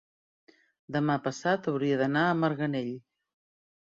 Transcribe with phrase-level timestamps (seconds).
[0.95, 2.89] demà passat hauria d'anar a Marganell.